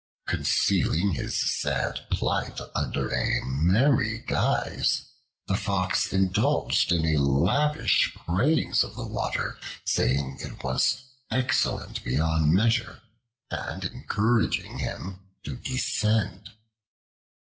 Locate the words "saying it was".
9.85-11.03